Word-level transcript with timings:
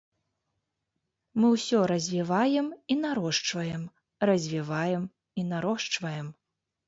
Мы 1.41 1.47
ўсё 1.55 1.79
развіваем 1.91 2.67
і 2.95 2.97
нарошчваем, 3.03 3.83
развіваем 4.29 5.03
і 5.43 5.47
нарошчваем. 5.53 6.27